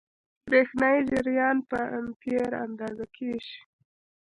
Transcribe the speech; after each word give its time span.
برېښنايي 0.49 1.01
جریان 1.11 1.57
په 1.69 1.79
امپیر 1.99 2.49
اندازه 2.65 3.05
کېږي. 3.15 3.57